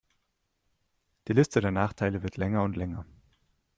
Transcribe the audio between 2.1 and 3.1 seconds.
wird länger und länger.